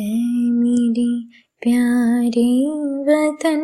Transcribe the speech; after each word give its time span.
اے 0.00 0.14
میری 0.52 1.12
پیاری 1.62 2.54
وطن 3.06 3.62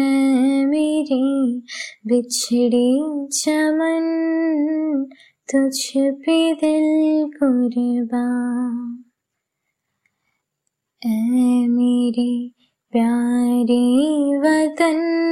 اے 0.00 0.64
میری 0.66 1.28
بچھڑی 2.10 2.90
چمن 3.38 4.08
تجھ 5.48 5.96
پہ 6.24 6.38
دل 6.62 6.88
قربان 7.38 8.74
اے 11.02 11.20
میری 11.76 12.34
پیاری 12.92 13.86
وطن 14.44 15.27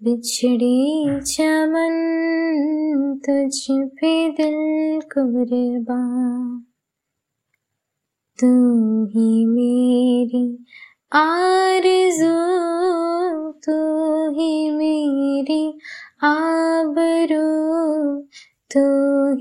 بچھڑی 0.00 1.06
چمن 1.24 1.94
تجھ 3.18 3.70
پہ 4.00 4.28
دل 4.38 4.98
قربان 5.14 6.60
تو 8.40 8.46
ہی 9.04 9.46
میری 9.46 10.56
آرزو، 11.10 12.42
تو 13.52 13.76
ہی 14.30 14.70
میری 14.70 15.78
آبرو، 16.22 17.48
تو 18.74 18.84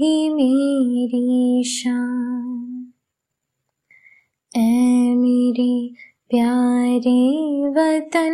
ہی 0.01 0.29
میری 0.29 1.63
شان۔ 1.63 2.91
اے 4.55 5.15
میری 5.15 6.06
پیاری 6.29 7.63
وطن 7.75 8.33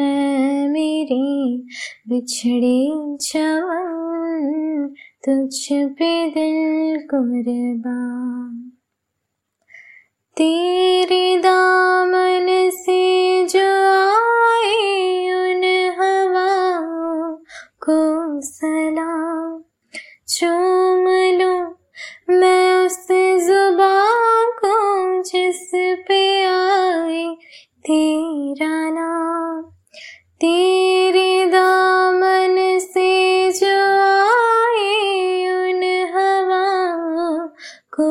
اے 0.00 0.68
میری، 0.68 1.62
بچھڑی 2.06 3.16
تجھ 5.22 5.72
پہ 5.98 6.28
دل 6.34 6.98
قربان۔ 7.10 8.70
تیرے 10.36 11.36
دامن 11.44 12.70
سے 12.70 13.44
جو 13.48 13.92
آئے 14.24 15.30
ان 15.30 15.64
ہواؤں 15.98 17.36
کو 17.86 18.40
سلام۔ 18.40 19.15
تیرا 28.46 28.88
نام 28.90 29.62
تیرے 30.40 31.30
دامن 31.52 32.58
سے 32.80 33.08
جو 33.60 33.78
آئے 34.02 35.48
ان 35.48 35.82
ہواؤں 36.12 37.48
کو 37.96 38.10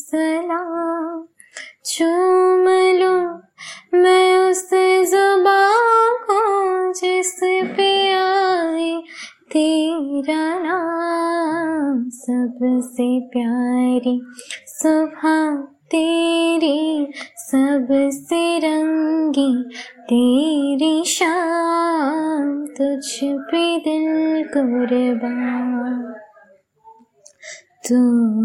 سلام 0.00 1.24
چوم 1.84 2.68
لوں 2.98 3.20
میں 3.92 4.32
اس 4.38 4.64
زبان 5.10 6.16
کو 6.26 6.40
جس 6.92 7.34
پہ 7.76 7.92
آئے 8.14 8.90
تیرا 9.52 10.42
نام 10.62 12.08
سب 12.22 12.64
سے 12.88 13.12
پیاری 13.28 14.18
صبح 14.80 15.73
تیری 15.94 17.04
سب 17.50 17.92
سے 18.28 18.58
رنگی 18.62 19.68
تیری 20.08 21.02
شان 21.04 22.66
تجھ 22.66 23.24
پہ 23.52 23.78
دل 23.84 24.42
قربان۔ 24.54 26.12
تو 27.88 27.94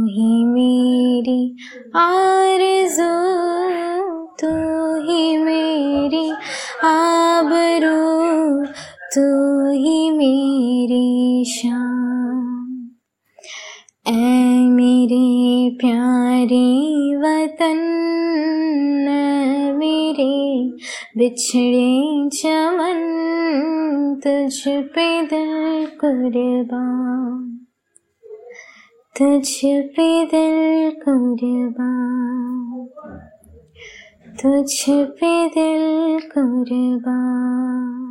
ہی 0.03 0.45
میری 0.45 1.53
آرزو 1.93 3.29
تو 4.35 4.93
ہی 5.09 5.37
میری 5.37 6.31
آبرو، 6.83 8.19
تو 9.15 9.69
ہی 9.69 10.11
میری 10.11 11.43
شان۔ 11.43 11.99
اے 14.05 14.69
میری 14.69 15.77
پیاری 15.77 16.88
بچھڑے 21.19 22.29
چمن 22.29 22.99
تجھ 24.23 24.67
پہ 24.93 25.07
دل 25.31 25.85
قربان 25.99 27.41
تجھ 29.15 29.65
پہ 29.95 30.07
دل 30.31 30.89
قربان 31.03 32.85
تجھ 34.37 34.89
پہ 35.19 35.33
دل 35.55 36.17
قربان 36.33 38.08